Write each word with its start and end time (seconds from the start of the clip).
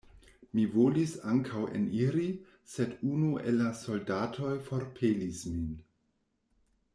Mi 0.59 0.61
volis 0.75 1.11
ankaŭ 1.31 1.65
eniri, 1.79 2.25
sed 2.77 2.95
unu 3.11 3.29
el 3.51 3.61
la 3.65 3.69
soldatoj 3.83 4.51
forpelis 4.71 5.45
min. 5.53 5.69